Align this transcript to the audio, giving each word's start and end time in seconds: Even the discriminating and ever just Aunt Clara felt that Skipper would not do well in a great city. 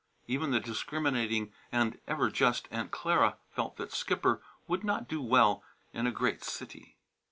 Even 0.25 0.49
the 0.49 0.59
discriminating 0.59 1.53
and 1.71 1.99
ever 2.07 2.31
just 2.31 2.67
Aunt 2.71 2.89
Clara 2.89 3.37
felt 3.51 3.77
that 3.77 3.91
Skipper 3.91 4.41
would 4.67 4.83
not 4.83 5.07
do 5.07 5.21
well 5.21 5.63
in 5.93 6.07
a 6.07 6.11
great 6.11 6.43
city. 6.43 6.97